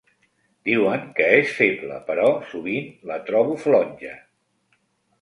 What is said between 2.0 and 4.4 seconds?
però sovint la trobo flonja.